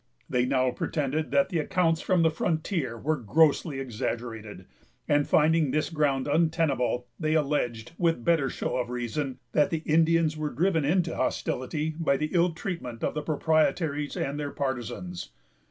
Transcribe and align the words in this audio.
They 0.27 0.47
now 0.47 0.71
pretended 0.71 1.29
that 1.29 1.49
the 1.49 1.59
accounts 1.59 2.01
from 2.01 2.23
the 2.23 2.31
frontier 2.31 2.97
were 2.97 3.17
grossly 3.17 3.79
exaggerated; 3.79 4.65
and, 5.07 5.27
finding 5.27 5.69
this 5.69 5.91
ground 5.91 6.27
untenable, 6.27 7.05
they 7.19 7.35
alleged, 7.35 7.91
with 7.99 8.25
better 8.25 8.49
show 8.49 8.77
of 8.77 8.89
reason, 8.89 9.37
that 9.51 9.69
the 9.69 9.83
Indians 9.85 10.35
were 10.35 10.49
driven 10.49 10.83
into 10.83 11.15
hostility 11.15 11.93
by 11.99 12.17
the 12.17 12.31
ill 12.33 12.53
treatment 12.53 13.03
of 13.03 13.13
the 13.13 13.21
proprietaries 13.21 14.17
and 14.17 14.39
their 14.39 14.49
partisans. 14.49 15.33